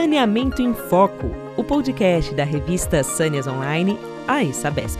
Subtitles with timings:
[0.00, 3.98] Saneamento em Foco, o podcast da revista Sâneas Online,
[4.28, 4.96] a Sabesp.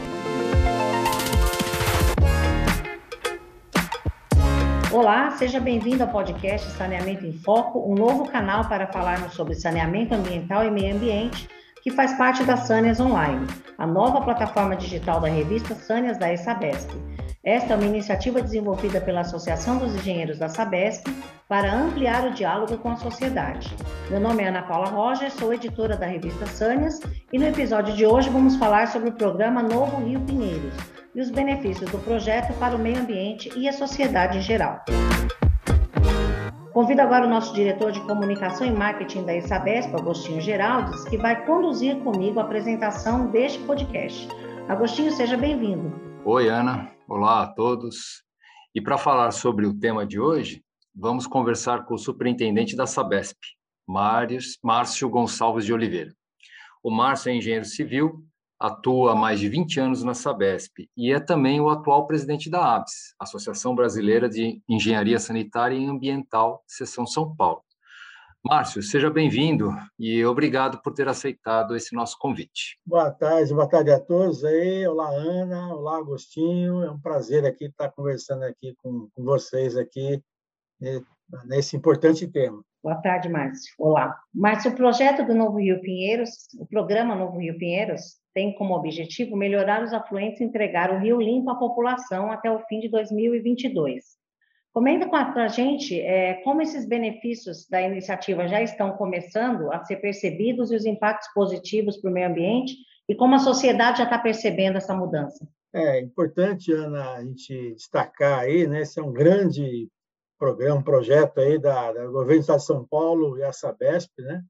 [4.92, 10.16] Olá, seja bem-vindo ao podcast Saneamento em Foco, um novo canal para falarmos sobre saneamento
[10.16, 11.49] ambiental e meio ambiente,
[11.80, 13.46] que faz parte da Sâneas Online,
[13.79, 16.91] a nova plataforma digital da revista Sâneas da Sabesp.
[17.49, 21.07] Esta é uma iniciativa desenvolvida pela Associação dos Engenheiros da Sabesp
[21.48, 23.75] para ampliar o diálogo com a sociedade.
[24.11, 27.01] Meu nome é Ana Paula Roger, sou editora da revista Sânias
[27.33, 30.75] e no episódio de hoje vamos falar sobre o programa Novo Rio Pinheiros
[31.15, 34.84] e os benefícios do projeto para o meio ambiente e a sociedade em geral.
[36.75, 41.47] Convido agora o nosso diretor de comunicação e marketing da Sabesp, Agostinho Geraldes, que vai
[41.47, 44.28] conduzir comigo a apresentação deste podcast.
[44.69, 45.91] Agostinho, seja bem-vindo.
[46.27, 46.98] Oi, Ana.
[47.11, 48.23] Olá a todos.
[48.75, 50.62] E para falar sobre o tema de hoje,
[50.95, 53.39] vamos conversar com o superintendente da Sabesp,
[54.62, 56.15] Márcio Gonçalves de Oliveira.
[56.83, 58.23] O Márcio é engenheiro civil,
[58.61, 62.77] atua há mais de 20 anos na Sabesp e é também o atual presidente da
[62.77, 67.62] ABS, Associação Brasileira de Engenharia Sanitária e Ambiental, seção São Paulo.
[68.48, 72.78] Márcio, seja bem-vindo e obrigado por ter aceitado esse nosso convite.
[72.86, 74.86] Boa tarde, boa tarde a todos aí.
[74.86, 75.74] Olá, Ana.
[75.74, 76.82] Olá, Agostinho.
[76.82, 80.22] É um prazer aqui estar conversando aqui com, com vocês aqui
[80.80, 81.02] né,
[81.44, 82.62] nesse importante tema.
[82.82, 83.74] Boa tarde, Márcio.
[83.78, 84.19] Olá.
[84.32, 89.36] Márcio, o projeto do Novo Rio Pinheiros, o programa Novo Rio Pinheiros, tem como objetivo
[89.36, 94.16] melhorar os afluentes e entregar o rio limpo à população até o fim de 2022.
[94.79, 99.97] Comenta com a gente é, como esses benefícios da iniciativa já estão começando a ser
[99.97, 102.77] percebidos e os impactos positivos para o meio ambiente
[103.09, 105.45] e como a sociedade já está percebendo essa mudança.
[105.73, 108.83] É importante, Ana, a gente destacar aí, né?
[108.83, 109.89] Esse é um grande
[110.39, 114.12] programa, um projeto aí da, da governo do Estado de São Paulo e a Sabesp,
[114.19, 114.45] né?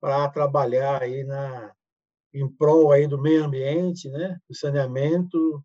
[0.00, 1.72] Para trabalhar aí na
[2.32, 4.38] em prol aí do meio ambiente, né?
[4.48, 5.60] Do saneamento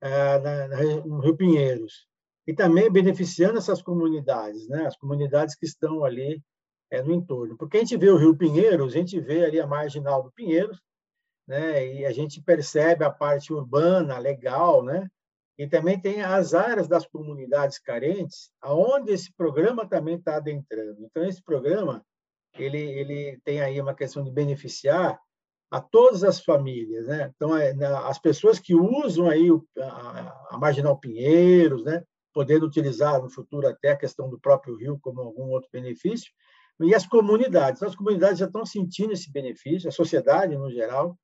[0.00, 2.06] é, na, na, no Rio Pinheiros
[2.46, 4.86] e também beneficiando essas comunidades, né?
[4.86, 6.42] as comunidades que estão ali
[6.90, 7.56] é, no entorno.
[7.56, 10.80] Porque a gente vê o Rio Pinheiros, a gente vê ali a marginal do Pinheiros,
[11.46, 11.94] né?
[11.94, 15.08] e a gente percebe a parte urbana legal, né?
[15.58, 21.02] e também tem as áreas das comunidades carentes, aonde esse programa também está adentrando.
[21.02, 22.04] Então, esse programa
[22.58, 25.18] ele, ele tem aí uma questão de beneficiar
[25.70, 27.32] a todas as famílias, né?
[27.34, 27.74] Então, é,
[28.08, 32.02] as pessoas que usam aí a, a Marginal Pinheiros, né?
[32.36, 36.30] Podendo utilizar no futuro até a questão do próprio rio como algum outro benefício,
[36.80, 37.82] e as comunidades.
[37.82, 41.18] As comunidades já estão sentindo esse benefício, a sociedade no geral.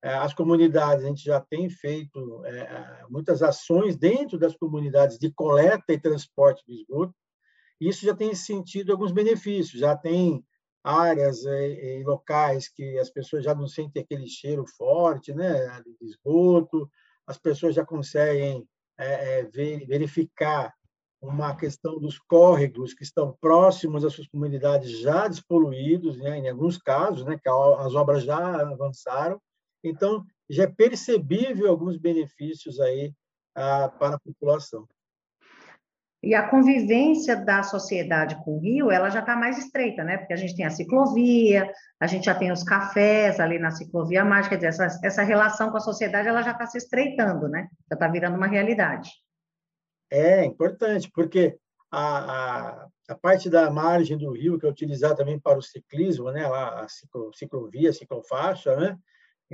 [0.00, 5.18] É, as comunidades, a gente já tem feito é, é, muitas ações dentro das comunidades
[5.18, 7.12] de coleta e transporte de esgoto,
[7.80, 10.44] isso já tem sentido alguns benefícios, já tem
[10.84, 16.88] áreas e locais que as pessoas já não sentem aquele cheiro forte né, de esgoto,
[17.26, 18.64] as pessoas já conseguem
[19.02, 19.44] é, é
[19.86, 20.72] verificar
[21.20, 26.76] uma questão dos córregos que estão próximos às suas comunidades já despoluídos, né, em alguns
[26.76, 29.40] casos, né, que as obras já avançaram.
[29.84, 33.14] Então, já é percebível alguns benefícios aí
[33.54, 34.86] ah, para a população.
[36.22, 40.18] E a convivência da sociedade com o rio, ela já está mais estreita, né?
[40.18, 41.68] Porque a gente tem a ciclovia,
[41.98, 45.70] a gente já tem os cafés ali na ciclovia mágica, quer dizer, essa, essa relação
[45.70, 47.66] com a sociedade, ela já está se estreitando, né?
[47.90, 49.10] Já está virando uma realidade.
[50.08, 51.56] É importante, porque
[51.90, 56.30] a, a, a, parte da margem do rio, que é utilizada também para o ciclismo,
[56.30, 56.44] né?
[56.44, 58.96] a ciclo, ciclovia, ciclofaixa, né?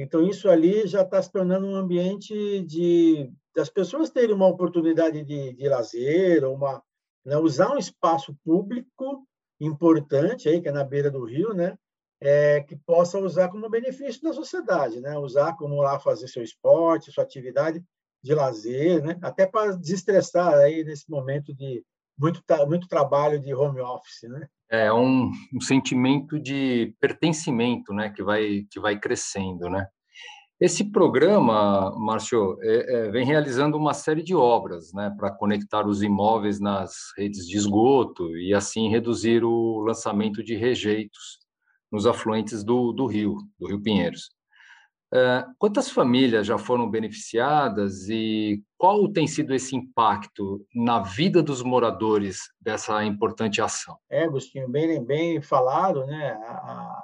[0.01, 5.25] Então, isso ali já está se tornando um ambiente de das pessoas terem uma oportunidade
[5.25, 6.81] de, de lazer, uma,
[7.25, 9.27] né, usar um espaço público
[9.59, 11.77] importante, aí, que é na beira do rio, né,
[12.21, 17.11] é, que possa usar como benefício da sociedade, né, usar como lá fazer seu esporte,
[17.11, 17.83] sua atividade
[18.23, 21.85] de lazer, né, até para desestressar aí nesse momento de
[22.17, 24.49] muito, muito trabalho de home office, né?
[24.71, 29.87] É um, um sentimento de pertencimento, né, que vai que vai crescendo, né?
[30.61, 36.03] Esse programa, Márcio, é, é, vem realizando uma série de obras né, para conectar os
[36.03, 41.39] imóveis nas redes de esgoto e assim reduzir o lançamento de rejeitos
[41.93, 44.31] nos afluentes do, do rio, do Rio Pinheiros.
[45.15, 51.63] É, quantas famílias já foram beneficiadas e qual tem sido esse impacto na vida dos
[51.63, 53.99] moradores dessa importante ação?
[54.09, 56.31] É, Agostinho, bem, bem falado, né?
[56.43, 57.03] A,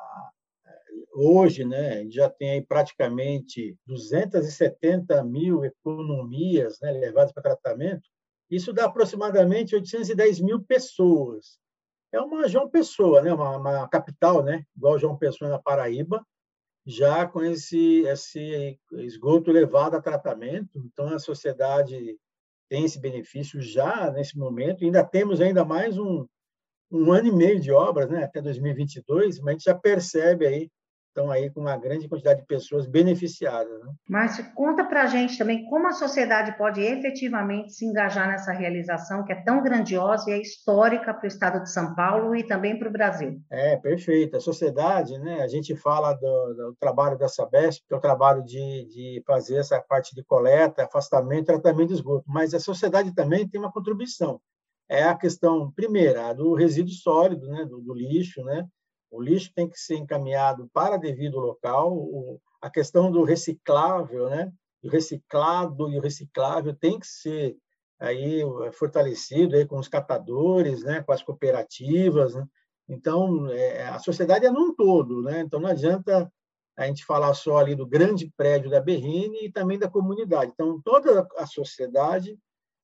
[1.17, 8.09] hoje, né, já tem aí praticamente 270 mil economias né, levadas para tratamento.
[8.51, 11.59] Isso dá aproximadamente 810 mil pessoas
[12.15, 13.33] é uma João Pessoa, né?
[13.33, 14.65] uma, uma capital, né?
[14.77, 16.25] igual João Pessoa na Paraíba,
[16.87, 20.79] já com esse, esse esgoto levado a tratamento.
[20.79, 22.19] Então, a sociedade
[22.69, 24.85] tem esse benefício já nesse momento.
[24.85, 26.27] Ainda temos ainda mais um,
[26.91, 28.25] um ano e meio de obras, né?
[28.25, 30.71] até 2022, mas a gente já percebe aí
[31.15, 33.81] estão aí com uma grande quantidade de pessoas beneficiadas.
[33.81, 33.93] Né?
[34.09, 39.25] Márcio, conta para a gente também como a sociedade pode efetivamente se engajar nessa realização
[39.25, 42.77] que é tão grandiosa e é histórica para o estado de São Paulo e também
[42.77, 43.41] para o Brasil.
[43.49, 44.37] É, perfeito.
[44.37, 48.43] A sociedade, né, a gente fala do, do trabalho da Sabesp, que é o trabalho
[48.43, 53.49] de, de fazer essa parte de coleta, afastamento, tratamento de esgoto, mas a sociedade também
[53.49, 54.41] tem uma contribuição.
[54.89, 58.67] É a questão, primeira, do resíduo sólido, né, do, do lixo, né,
[59.15, 61.93] o lixo tem que ser encaminhado para devido local.
[61.93, 64.53] O, a questão do reciclável, né?
[64.83, 67.57] O reciclado e o reciclável tem que ser
[67.99, 71.03] aí fortalecido aí com os catadores, né?
[71.03, 72.35] Com as cooperativas.
[72.35, 72.45] Né?
[72.89, 75.41] Então, é, a sociedade é num todo, né?
[75.41, 76.31] Então, não adianta
[76.77, 80.51] a gente falar só ali do grande prédio da Berrine e também da comunidade.
[80.53, 82.37] Então, toda a sociedade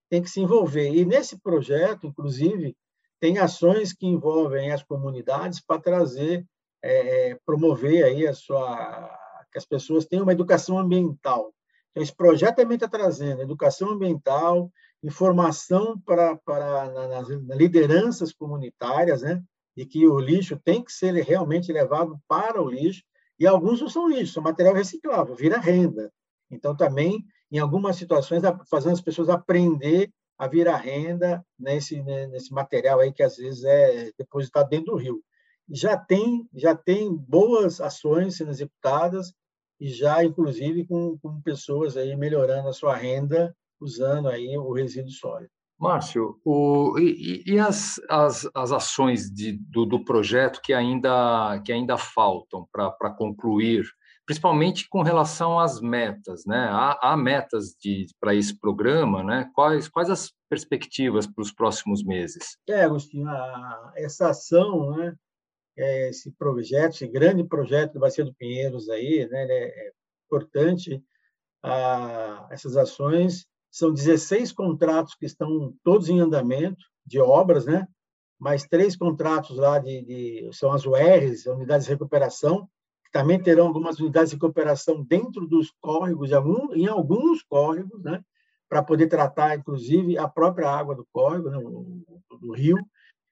[0.09, 0.91] tem que se envolver.
[0.94, 2.77] E nesse projeto, inclusive,
[3.20, 6.46] tem ações que envolvem as comunidades para trazer,
[6.82, 9.14] é, é, promover aí a sua,
[9.52, 11.52] que as pessoas tenham uma educação ambiental.
[11.90, 14.70] Então, esse projeto também está trazendo educação ambiental,
[15.02, 19.43] informação para, para nas, lideranças comunitárias, né?
[19.76, 23.02] E que o lixo tem que ser realmente levado para o lixo.
[23.38, 26.12] E alguns não são lixo, são material reciclável, vira renda.
[26.50, 30.11] Então, também, em algumas situações, fazendo as pessoas aprender
[30.41, 34.97] a virar renda nesse, né, nesse material aí que às vezes é depositado dentro do
[34.97, 35.23] rio.
[35.69, 39.35] Já tem, já tem boas ações sendo executadas
[39.79, 45.11] e já, inclusive, com, com pessoas aí melhorando a sua renda usando aí o resíduo
[45.11, 45.51] sólido.
[45.79, 51.71] Márcio, o, e, e as, as, as ações de, do, do projeto que ainda, que
[51.71, 53.85] ainda faltam para concluir
[54.31, 56.69] principalmente com relação às metas, né?
[56.71, 57.75] Há, há metas
[58.21, 59.50] para esse programa, né?
[59.53, 62.56] Quais, quais as perspectivas para os próximos meses?
[62.69, 65.17] É, Agostinho, a, essa ação, né?
[65.77, 69.47] É, esse projeto, esse grande projeto do Bacia do Pinheiros aí, né?
[69.50, 69.91] É
[70.27, 71.03] importante.
[71.61, 77.85] A, essas ações são 16 contratos que estão todos em andamento de obras, né?
[78.38, 82.69] Mais três contratos lá de, de são as URs, unidades de recuperação,
[83.12, 86.31] também terão algumas unidades de cooperação dentro dos córregos,
[86.75, 88.23] em alguns córregos, né,
[88.69, 91.59] para poder tratar, inclusive, a própria água do córrego, né,
[92.41, 92.77] do rio.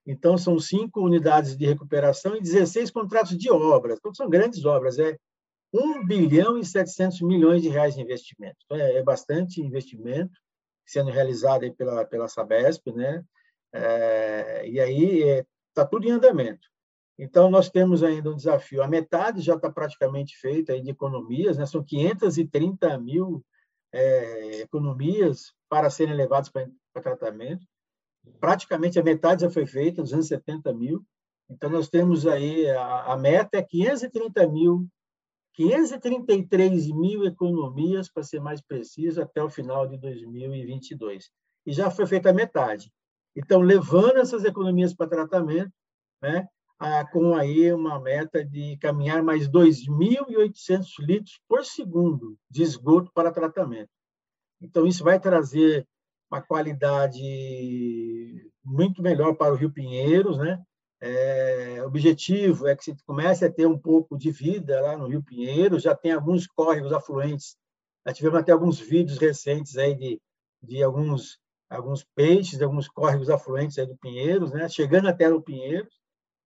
[0.07, 3.99] Então, são cinco unidades de recuperação e 16 contratos de obras.
[3.99, 5.17] Então, são grandes obras, é
[5.73, 8.57] 1 bilhão e 700 milhões de reais de investimento.
[8.65, 10.33] Então, é, é bastante investimento
[10.87, 13.23] sendo realizado pela, pela Sabesp, né?
[13.73, 16.67] É, e aí está é, tá tudo em andamento.
[17.19, 18.83] Então, nós temos ainda um desafio.
[18.83, 21.67] A metade já está praticamente feita de economias, né?
[21.67, 23.45] são 530 mil
[23.93, 27.67] é, economias para serem levadas para, para tratamento.
[28.39, 31.05] Praticamente a metade já foi feita, 270 mil.
[31.51, 34.87] Então, nós temos aí, a, a meta é 530 mil,
[35.55, 41.31] 533 mil economias, para ser mais preciso, até o final de 2022.
[41.67, 42.93] E já foi feita a metade.
[43.35, 45.73] Então, levando essas economias para tratamento,
[46.23, 46.47] né,
[46.79, 53.33] ah, com aí uma meta de caminhar mais 2.800 litros por segundo de esgoto para
[53.33, 53.91] tratamento.
[54.61, 55.87] Então, isso vai trazer
[56.31, 57.23] uma qualidade
[58.65, 60.63] muito melhor para o Rio Pinheiros, né?
[61.01, 65.23] É, objetivo é que se comece a ter um pouco de vida lá no Rio
[65.23, 67.57] Pinheiros, já tem alguns córregos afluentes,
[68.07, 70.21] já tivemos até alguns vídeos recentes aí de,
[70.61, 71.39] de alguns,
[71.71, 74.69] alguns peixes, de alguns córregos afluentes aí do Pinheiros, né?
[74.69, 75.98] chegando até o Pinheiros,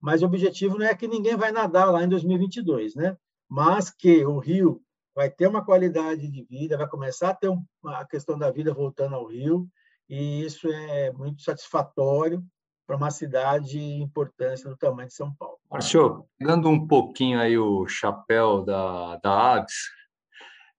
[0.03, 3.17] mas o objetivo não é que ninguém vai nadar lá em 2022, né?
[3.53, 4.81] mas que o rio
[5.15, 9.15] vai ter uma qualidade de vida, vai começar a ter uma questão da vida voltando
[9.15, 9.69] ao rio,
[10.09, 12.43] e isso é muito satisfatório
[12.87, 15.59] para uma cidade de importância do tamanho de São Paulo.
[15.71, 19.67] Márcio, pegando um pouquinho aí o chapéu da, da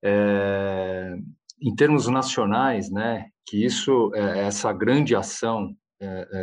[0.03, 1.13] é,
[1.61, 5.75] em termos nacionais, né, que isso, é, essa grande ação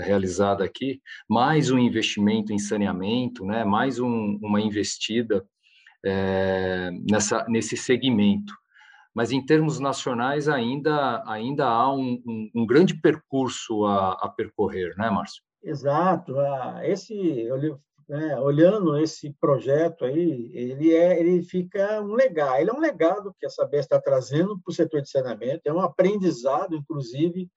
[0.04, 5.45] realizada aqui, mais um investimento em saneamento, né, mais um, uma investida
[6.04, 8.52] é, nessa, nesse segmento.
[9.14, 14.95] Mas em termos nacionais ainda, ainda há um, um, um grande percurso a, a, percorrer,
[14.97, 15.42] né, Márcio?
[15.62, 16.35] Exato.
[16.85, 17.49] Esse,
[18.09, 22.61] né, olhando esse projeto aí, ele é, ele fica um legado.
[22.61, 25.62] Ele é um legado que a Sabesp está trazendo para o setor de saneamento.
[25.64, 27.49] É um aprendizado, inclusive,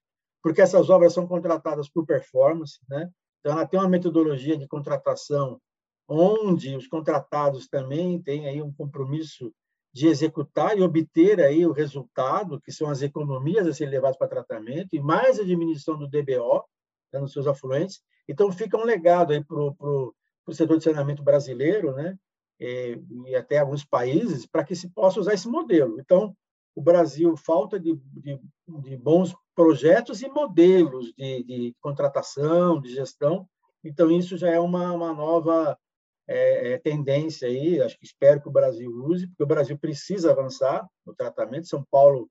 [0.44, 3.10] porque essas obras são contratadas por performance, né?
[3.40, 5.58] Então, ela tem uma metodologia de contratação
[6.06, 9.50] onde os contratados também têm aí um compromisso
[9.90, 14.28] de executar e obter aí o resultado, que são as economias a serem levadas para
[14.28, 16.62] tratamento, e mais a diminuição do DBO,
[17.10, 18.02] né, nos seus afluentes.
[18.28, 20.12] Então, fica um legado aí para o
[20.52, 22.18] setor de saneamento brasileiro, né?
[22.60, 25.98] E, e até alguns países, para que se possa usar esse modelo.
[25.98, 26.36] Então,
[26.74, 28.38] o Brasil falta de, de,
[28.82, 33.48] de bons projetos e modelos de, de, contratação, de gestão.
[33.82, 35.78] Então, isso já é uma, uma nova
[36.26, 40.30] é, é, tendência aí, acho que espero que o Brasil use, porque o Brasil precisa
[40.30, 41.68] avançar no tratamento.
[41.68, 42.30] São Paulo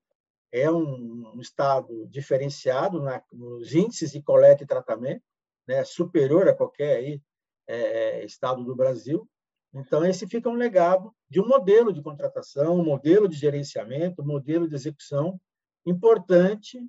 [0.52, 5.22] é um, um estado diferenciado na, nos índices de coleta e tratamento,
[5.66, 7.22] né, superior a qualquer aí,
[7.66, 9.28] é, é estado do Brasil.
[9.72, 14.26] Então, esse fica um legado de um modelo de contratação, um modelo de gerenciamento, um
[14.26, 15.40] modelo de execução
[15.84, 16.80] importante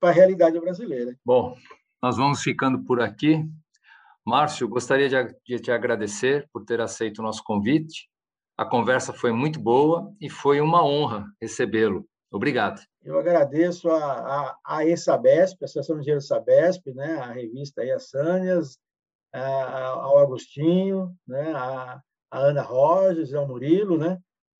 [0.00, 1.14] para a realidade brasileira.
[1.24, 1.54] Bom,
[2.02, 3.44] nós vamos ficando por aqui.
[4.26, 8.08] Márcio, gostaria de te agradecer por ter aceito o nosso convite.
[8.56, 12.06] A conversa foi muito boa e foi uma honra recebê-lo.
[12.32, 12.80] Obrigado.
[13.02, 17.90] Eu agradeço a, a, a ESABESP, a Associação de Engenheiros Sabesp, né, a revista aí,
[17.90, 18.78] a Sânias,
[19.32, 24.18] a, ao Agostinho, né, a, a Ana Rogers, ao Murilo, né?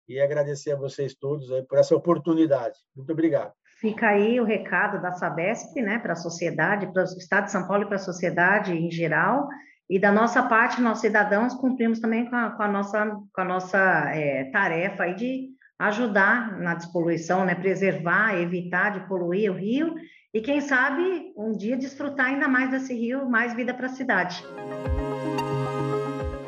[0.09, 2.76] E agradecer a vocês todos aí por essa oportunidade.
[2.97, 3.52] Muito obrigado.
[3.80, 7.66] Fica aí o recado da Sabesp, né, para a sociedade, para o Estado de São
[7.66, 9.49] Paulo e para a sociedade em geral.
[9.88, 13.44] E da nossa parte, nós cidadãos cumprimos também com a, com a nossa, com a
[13.44, 13.78] nossa
[14.14, 19.94] é, tarefa aí de ajudar na despoluição, né, preservar, evitar de poluir o rio
[20.32, 24.44] e quem sabe um dia desfrutar ainda mais desse rio, mais vida para a cidade.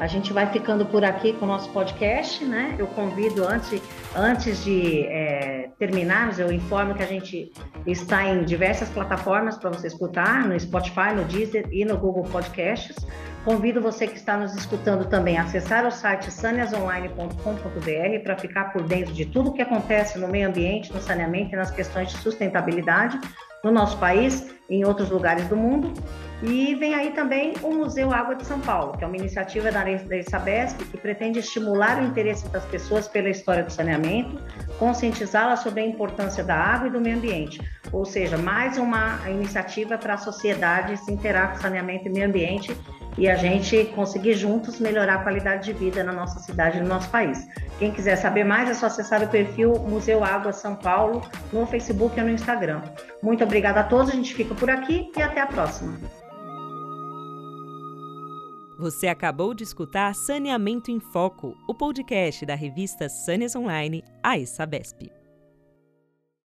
[0.03, 2.75] A gente vai ficando por aqui com o nosso podcast, né?
[2.77, 3.81] Eu convido antes,
[4.17, 7.53] antes de é, terminarmos, eu informo que a gente
[7.87, 12.97] está em diversas plataformas para você escutar, no Spotify, no Deezer e no Google Podcasts.
[13.45, 18.83] Convido você que está nos escutando também a acessar o site saneasonline.com.br para ficar por
[18.83, 22.19] dentro de tudo o que acontece no meio ambiente, no saneamento e nas questões de
[22.19, 23.21] sustentabilidade
[23.63, 25.93] no nosso país e em outros lugares do mundo.
[26.43, 29.85] E vem aí também o Museu Água de São Paulo, que é uma iniciativa da,
[29.85, 34.43] da Sabesp que pretende estimular o interesse das pessoas pela história do saneamento,
[34.77, 37.61] conscientizá-las sobre a importância da água e do meio ambiente.
[37.93, 42.77] Ou seja, mais uma iniciativa para a sociedade se interar com saneamento e meio ambiente
[43.17, 46.89] e a gente conseguir juntos melhorar a qualidade de vida na nossa cidade e no
[46.89, 47.47] nosso país.
[47.79, 51.23] Quem quiser saber mais é só acessar o perfil Museu Água São Paulo
[51.53, 52.83] no Facebook e no Instagram.
[53.23, 56.22] Muito obrigada a todos, a gente fica por aqui e até a próxima.
[58.83, 65.22] Você acabou de escutar Saneamento em Foco, o podcast da revista Sâneas Online, a Sabesp.